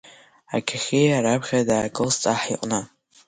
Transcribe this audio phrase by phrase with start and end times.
[0.55, 2.79] Ақьаҳиа раԥхьа даакылст аҳ иҟны.